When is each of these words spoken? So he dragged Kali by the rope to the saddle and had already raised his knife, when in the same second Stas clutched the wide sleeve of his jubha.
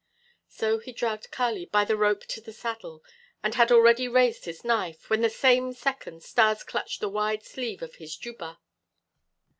So 0.49 0.79
he 0.79 0.91
dragged 0.93 1.29
Kali 1.29 1.67
by 1.67 1.85
the 1.85 1.95
rope 1.95 2.25
to 2.29 2.41
the 2.41 2.53
saddle 2.53 3.03
and 3.43 3.53
had 3.53 3.71
already 3.71 4.07
raised 4.07 4.45
his 4.45 4.63
knife, 4.63 5.11
when 5.11 5.19
in 5.19 5.21
the 5.21 5.29
same 5.29 5.73
second 5.73 6.23
Stas 6.23 6.63
clutched 6.63 7.01
the 7.01 7.07
wide 7.07 7.43
sleeve 7.43 7.83
of 7.83 7.97
his 7.97 8.17
jubha. 8.17 8.57